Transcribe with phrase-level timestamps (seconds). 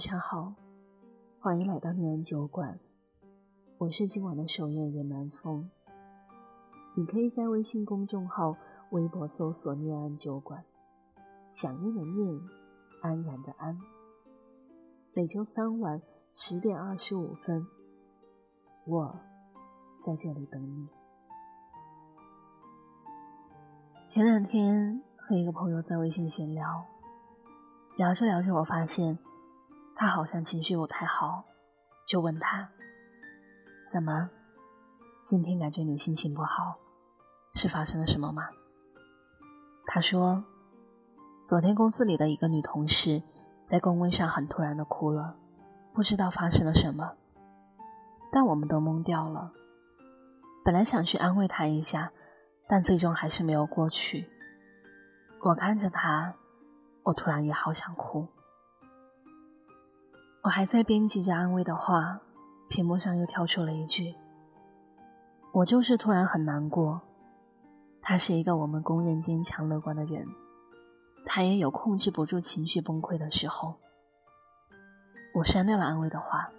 [0.00, 0.54] 上好，
[1.40, 2.80] 欢迎来到念安酒馆，
[3.76, 5.68] 我是今晚的守夜人南风。
[6.96, 8.56] 你可以在微信公众号、
[8.92, 10.64] 微博搜索“念安酒馆”，
[11.52, 12.40] 想念的念，
[13.02, 13.78] 安然的安。
[15.12, 16.00] 每周三晚
[16.32, 17.66] 十点二十五分，
[18.86, 19.20] 我
[19.98, 20.88] 在这里等你。
[24.06, 26.86] 前两天和一个朋友在微信闲聊，
[27.98, 29.18] 聊着聊着，我发现。
[30.00, 31.44] 他好像情绪不太好，
[32.06, 32.70] 就问他
[33.92, 34.30] ：“怎么？
[35.22, 36.78] 今天感觉你心情不好，
[37.52, 38.48] 是发生了什么吗？”
[39.86, 40.42] 他说
[41.44, 43.22] ：“昨天公司里的一个女同事
[43.62, 45.36] 在工位上很突然的哭了，
[45.92, 47.18] 不知道发生了什么，
[48.32, 49.52] 但我们都懵掉了。
[50.64, 52.10] 本来想去安慰她一下，
[52.66, 54.30] 但最终还是没有过去。
[55.42, 56.36] 我看着她，
[57.02, 58.26] 我突然也好想哭。”
[60.42, 62.20] 我还在编辑着安慰的话，
[62.70, 64.14] 屏幕上又跳出了一句
[65.52, 67.02] ：“我就是突然很难过。”
[68.00, 70.26] 他是一个我们公认坚强乐观的人，
[71.26, 73.74] 他也有控制不住情绪崩溃的时候。
[75.34, 76.50] 我删掉了安慰的话。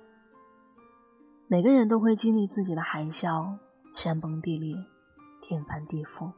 [1.48, 3.58] 每个人都会经历自己的海啸，
[3.96, 4.78] 山崩地裂，
[5.42, 6.32] 天翻地覆。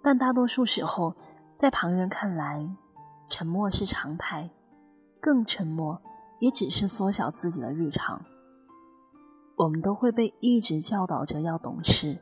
[0.00, 1.16] 但大多数时候，
[1.52, 2.74] 在旁人看来，
[3.28, 4.50] 沉默是常态，
[5.20, 6.00] 更沉默。
[6.40, 8.24] 也只是缩小自己的日常。
[9.56, 12.18] 我们都会被一直教导着要懂事，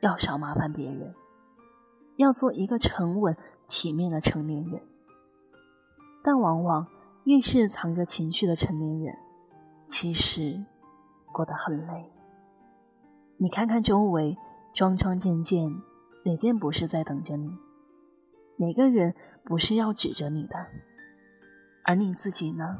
[0.00, 1.14] 要少麻烦别人，
[2.16, 4.82] 要做一个沉稳体面的成年人。
[6.22, 6.86] 但往往
[7.24, 9.16] 越是藏着情绪的成年人，
[9.86, 10.64] 其实
[11.32, 12.10] 过得很累。
[13.36, 14.36] 你看看周围，
[14.72, 15.70] 桩桩件件，
[16.24, 17.50] 哪件不是在等着你？
[18.56, 20.66] 哪个人不是要指着你的？
[21.84, 22.78] 而你自己呢？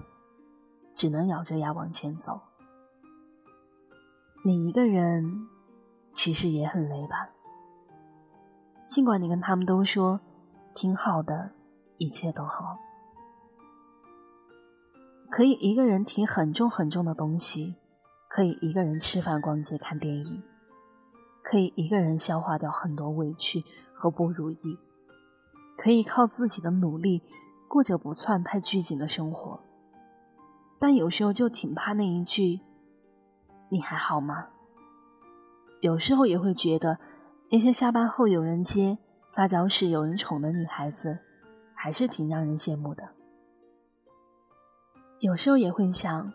[0.95, 2.41] 只能咬着牙往前走。
[4.45, 5.49] 你一个人
[6.11, 7.31] 其实也很累吧？
[8.87, 10.21] 尽管你跟他们都说
[10.75, 11.53] 挺好的，
[11.97, 12.79] 一切都好，
[15.31, 17.77] 可以一个人提很重很重的东西，
[18.29, 20.43] 可以一个人吃饭、逛街、看电影，
[21.43, 24.79] 可以一个人消化掉很多委屈和不如意，
[25.79, 27.23] 可以靠自己的努力
[27.67, 29.63] 过着不算太拘谨的生活。
[30.79, 32.61] 但有时候就挺怕那一句
[33.71, 34.49] “你还好吗？”
[35.81, 36.99] 有时候也会觉得，
[37.51, 41.21] 那些下班后有人接、撒娇时有人宠的女孩子，
[41.75, 43.11] 还是挺让人羡慕的。
[45.21, 46.33] 有时候也会想，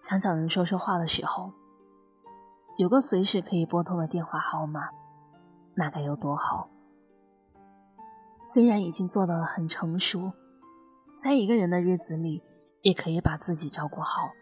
[0.00, 1.52] 想找人说说话的时候，
[2.78, 4.88] 有个随时可以拨通的电话号码，
[5.74, 6.68] 那该有多好。
[8.44, 10.32] 虽然已经做到了很成熟，
[11.16, 12.42] 在一个人的日子里。
[12.82, 14.32] 也可以把自己照顾好，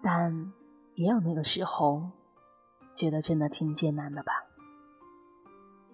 [0.00, 0.52] 但
[0.94, 2.10] 也有那个时候，
[2.94, 4.32] 觉得真的挺艰难的吧。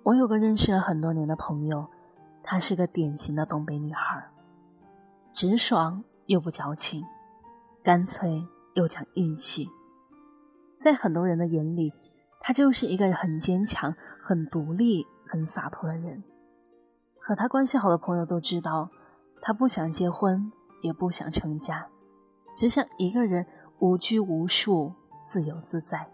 [0.02, 1.88] 我有个认识了很多年的朋友，
[2.42, 4.30] 她是个典型的东北女孩，
[5.32, 7.02] 直爽又不矫情，
[7.82, 9.68] 干脆又讲义气。
[10.78, 11.92] 在很多人的眼里，
[12.40, 16.22] 她就是一个很坚强、很独立、很洒脱的人。
[17.20, 18.90] 和她关系好的朋友都知道，
[19.40, 20.52] 她不想结婚。
[20.82, 21.88] 也不想成家，
[22.54, 23.46] 只想一个人
[23.78, 26.10] 无拘无束、自由自在。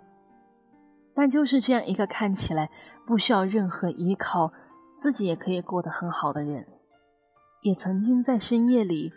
[1.14, 2.70] 但就是这样一个看起来
[3.06, 4.52] 不需要任何依靠，
[4.96, 6.66] 自己也可以过得很好的人，
[7.62, 9.12] 也曾经在深夜里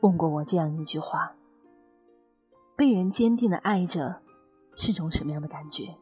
[0.00, 1.36] 问过我这样一句话：
[2.76, 4.22] 被人坚定的爱着，
[4.74, 5.96] 是种什么样的感觉？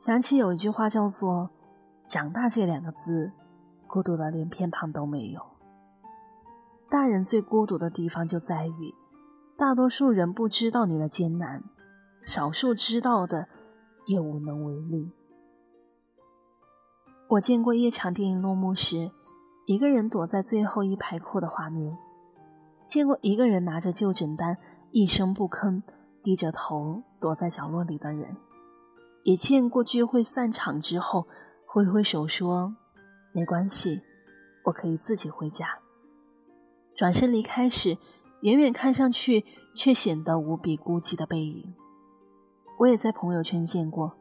[0.00, 1.50] 想起有一句话叫做
[2.08, 3.32] “长大”这两个字，
[3.86, 5.40] 孤独的连偏旁都没有。
[6.90, 8.94] 大人最孤独的地方就在于，
[9.56, 11.64] 大多数人不知道你的艰难，
[12.24, 13.48] 少数知道的
[14.06, 15.10] 也无能为力。
[17.30, 19.10] 我见过一场电影落幕时，
[19.66, 21.96] 一个人躲在最后一排哭的画面；
[22.86, 24.58] 见过一个人拿着就诊单
[24.92, 25.82] 一声不吭，
[26.22, 28.36] 低着头躲在角落里的人；
[29.24, 31.26] 也见过聚会散场之后
[31.66, 32.76] 挥挥手说
[33.32, 34.02] ：“没关系，
[34.66, 35.78] 我可以自己回家。”
[36.94, 37.98] 转身离开时，
[38.40, 39.44] 远远看上去
[39.74, 41.74] 却显得无比孤寂的背影。
[42.78, 44.16] 我也在朋友圈见过，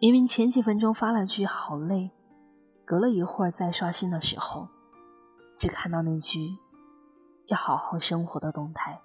[0.00, 2.10] 明明前几分钟发了句“好累”，
[2.84, 4.68] 隔了一会儿再刷新的时候，
[5.56, 6.56] 只看到那句
[7.46, 9.02] “要好好生活”的动态。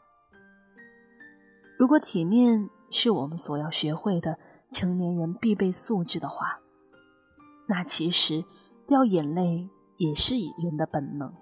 [1.78, 4.38] 如果体面是我们所要学会的
[4.72, 6.60] 成年人必备素质的话，
[7.68, 8.46] 那其实
[8.88, 11.34] 掉眼泪也是人的本能。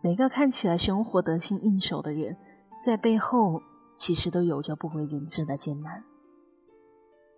[0.00, 2.36] 每个看起来生活得心应手的人，
[2.84, 3.60] 在背后
[3.96, 6.04] 其实都有着不为人知的艰难。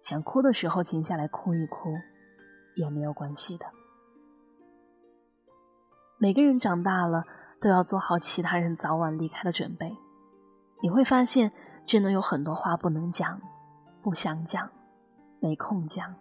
[0.03, 1.91] 想哭的时候停下来哭一哭，
[2.77, 3.67] 也没有关系的。
[6.19, 7.25] 每个人长大了，
[7.61, 9.97] 都要做好其他人早晚离开的准备。
[10.83, 11.53] 你会发现，
[11.87, 13.41] 真的有很多话不能讲，
[14.03, 14.71] 不想讲，
[15.41, 16.15] 没空讲，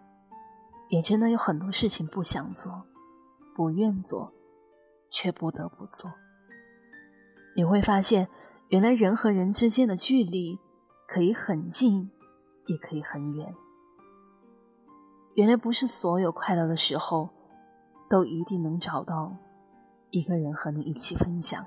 [0.88, 2.86] 也真的有很多事情不想做，
[3.54, 4.32] 不愿做，
[5.10, 6.10] 却不得不做。
[7.60, 8.26] 你会发现，
[8.68, 10.58] 原来人和人之间的距离
[11.06, 12.10] 可以很近，
[12.64, 13.54] 也可以很远。
[15.34, 17.28] 原来不是所有快乐的时候，
[18.08, 19.36] 都一定能找到
[20.10, 21.62] 一个人和你一起分享。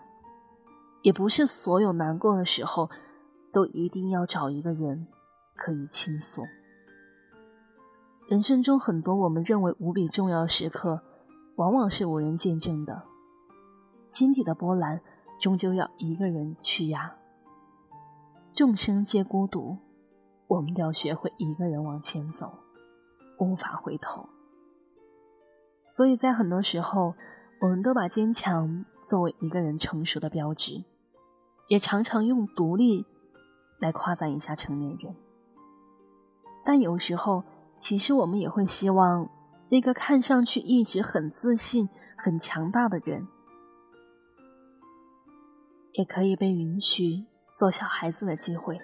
[1.03, 2.89] 也不是所有难过的时候，
[3.51, 5.05] 都一定要找一个人
[5.55, 6.41] 可以倾诉。
[8.27, 11.03] 人生中很多我们认为无比重要的时刻，
[11.57, 13.03] 往往是无人见证的。
[14.07, 14.99] 心底的波澜，
[15.43, 17.17] 终究要一个人去呀。
[18.53, 19.77] 众生皆孤独，
[20.47, 22.59] 我们要学会一个人往前走，
[23.39, 24.29] 无法回头。
[25.89, 27.15] 所以在很多时候，
[27.59, 30.85] 我们都把坚强作为一个人成熟的标志。
[31.67, 33.05] 也常常用独立
[33.81, 35.13] 来夸赞一下成年人，
[36.63, 37.43] 但有时候，
[37.77, 39.29] 其实我们也会希望
[39.67, 43.27] 那个看上去一直很自信、很强大的人，
[45.93, 48.79] 也可以被允许做小孩子的机会。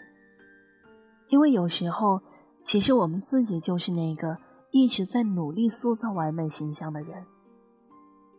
[1.27, 2.21] 因为有时候，
[2.63, 4.37] 其实我们自己就是那个
[4.71, 7.25] 一直在努力塑造完美形象的人。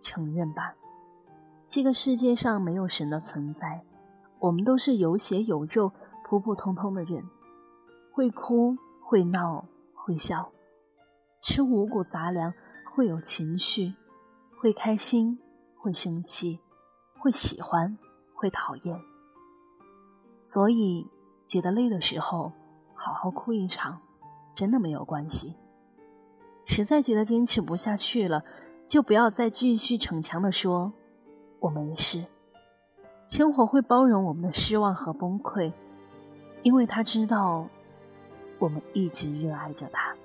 [0.00, 0.74] 承认吧，
[1.68, 3.84] 这个世界上没有神的存在。
[4.40, 5.92] 我们都是有血有肉、
[6.24, 7.22] 普普通通的人，
[8.12, 8.74] 会哭、
[9.04, 10.50] 会闹、会笑，
[11.40, 13.94] 吃五谷杂粮，会有情绪，
[14.58, 15.38] 会开心、
[15.76, 16.60] 会生气，
[17.18, 17.98] 会喜欢、
[18.40, 18.98] 会讨厌。
[20.40, 21.10] 所以，
[21.46, 22.52] 觉得累的时候，
[22.94, 24.00] 好好哭一场，
[24.54, 25.54] 真的没有关系。
[26.64, 28.42] 实在觉得坚持不下去了，
[28.86, 30.94] 就不要再继续逞强的说
[31.60, 32.24] “我没事”。
[33.28, 35.74] 生活会包容我们的失望和崩溃，
[36.62, 37.68] 因为他知道
[38.58, 40.16] 我们一直热爱着他。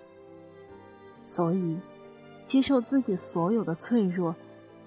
[1.21, 1.81] 所以，
[2.45, 4.33] 接受自己所有的脆弱，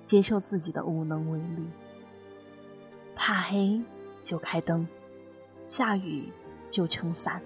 [0.03, 1.69] 接受自己的无能为力。
[3.19, 3.83] 怕黑
[4.23, 4.87] 就开灯，
[5.67, 6.33] 下雨
[6.71, 7.43] 就撑伞。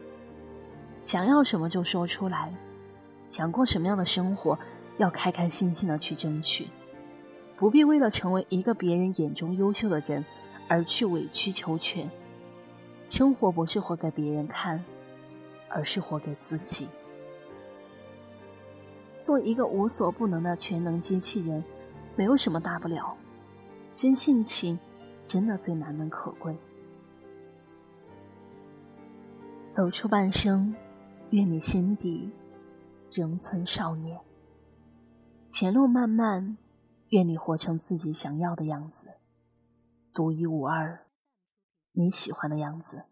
[1.02, 2.54] 想要什么就说出来，
[3.30, 4.56] 想过什么样的生活，
[4.98, 6.68] 要开开心心的去争取，
[7.56, 10.22] 不必为了成为一个别人眼中优秀的人。
[10.68, 12.10] 而去委曲求全，
[13.08, 14.82] 生活不是活给别人看，
[15.68, 16.88] 而是活给自己。
[19.18, 21.62] 做一个无所不能的全能机器人，
[22.16, 23.14] 没有什么大不了。
[23.92, 24.78] 真性情，
[25.24, 26.58] 真的最难能可贵。
[29.68, 30.74] 走出半生，
[31.30, 32.32] 愿你心底
[33.10, 34.20] 仍存少年。
[35.48, 36.56] 前路漫漫，
[37.08, 39.08] 愿你活成自己想要的样子。
[40.12, 41.06] 独一无二，
[41.92, 43.04] 你喜欢的样子。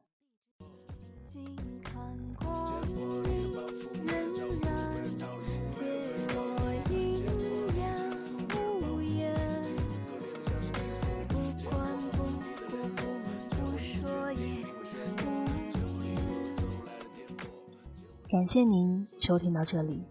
[18.30, 20.04] 感谢您收听到这里，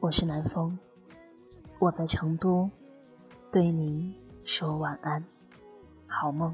[0.00, 0.76] 我是南风，
[1.78, 2.68] 我在成都，
[3.52, 4.12] 对您
[4.44, 5.24] 说晚安。
[6.08, 6.52] 好梦。